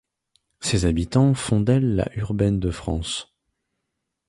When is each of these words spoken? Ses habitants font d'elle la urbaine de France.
Ses 0.61 0.85
habitants 0.85 1.35
font 1.35 1.59
d'elle 1.61 1.93
la 1.95 2.09
urbaine 2.17 2.59
de 2.59 2.71
France. 2.71 3.35